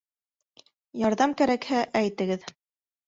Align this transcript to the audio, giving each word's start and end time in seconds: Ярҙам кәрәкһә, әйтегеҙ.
Ярҙам 1.03 1.35
кәрәкһә, 1.41 1.83
әйтегеҙ. 2.01 2.49